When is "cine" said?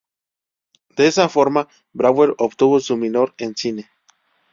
3.55-3.91